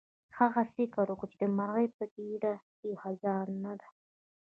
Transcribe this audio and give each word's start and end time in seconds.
هغه 0.39 0.61
فکر 0.75 1.05
وکړ 1.09 1.27
چې 1.31 1.37
د 1.39 1.43
مرغۍ 1.57 1.87
په 1.97 2.03
ګیډه 2.15 2.53
کې 2.79 2.89
خزانه 3.01 3.73
ده. 3.79 3.87